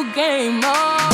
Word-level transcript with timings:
Game. 0.00 0.60
Oh. 0.64 1.11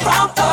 from 0.00 0.47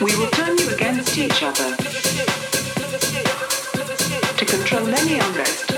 We 0.00 0.16
will 0.16 0.30
turn 0.30 0.56
you 0.58 0.68
against 0.70 1.16
each 1.18 1.42
other 1.42 1.76
to 4.36 4.44
control 4.46 4.88
any 4.88 5.18
unrest. 5.18 5.70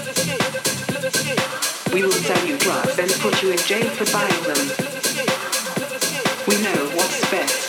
We 1.92 2.02
will 2.02 2.12
sell 2.12 2.46
you 2.46 2.56
drugs 2.58 2.98
and 2.98 3.10
put 3.20 3.42
you 3.42 3.50
in 3.50 3.58
jail 3.58 3.88
for 3.90 4.06
buying 4.12 4.42
them. 4.44 4.62
We 6.46 6.56
know 6.62 6.96
what's 6.96 7.30
best. 7.30 7.61